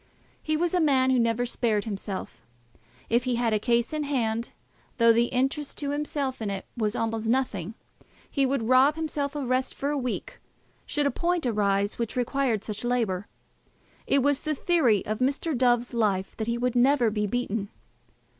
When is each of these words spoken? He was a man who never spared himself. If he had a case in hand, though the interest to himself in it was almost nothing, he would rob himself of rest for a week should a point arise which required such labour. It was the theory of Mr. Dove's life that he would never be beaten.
He 0.41 0.57
was 0.57 0.73
a 0.73 0.79
man 0.81 1.11
who 1.11 1.19
never 1.19 1.45
spared 1.45 1.85
himself. 1.85 2.41
If 3.07 3.25
he 3.25 3.35
had 3.35 3.53
a 3.53 3.59
case 3.59 3.93
in 3.93 4.01
hand, 4.01 4.49
though 4.97 5.13
the 5.13 5.25
interest 5.25 5.77
to 5.77 5.91
himself 5.91 6.41
in 6.41 6.49
it 6.49 6.65
was 6.75 6.95
almost 6.95 7.27
nothing, 7.29 7.75
he 8.27 8.43
would 8.43 8.63
rob 8.67 8.95
himself 8.95 9.35
of 9.35 9.47
rest 9.47 9.75
for 9.75 9.91
a 9.91 9.97
week 9.99 10.39
should 10.87 11.05
a 11.05 11.11
point 11.11 11.45
arise 11.45 11.99
which 11.99 12.15
required 12.15 12.63
such 12.63 12.83
labour. 12.83 13.27
It 14.07 14.23
was 14.23 14.41
the 14.41 14.55
theory 14.55 15.05
of 15.05 15.19
Mr. 15.19 15.55
Dove's 15.55 15.93
life 15.93 16.35
that 16.37 16.47
he 16.47 16.57
would 16.57 16.75
never 16.75 17.11
be 17.11 17.27
beaten. 17.27 17.69